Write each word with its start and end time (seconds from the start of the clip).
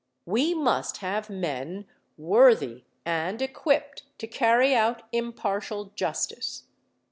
We 0.25 0.55
must 0.55 0.97
have 0.97 1.29
men 1.29 1.85
worthy 2.17 2.85
and 3.05 3.39
equipped 3.39 4.01
to 4.17 4.25
carry 4.25 4.73
out 4.73 5.03
impartial 5.11 5.91
justice. 5.95 6.63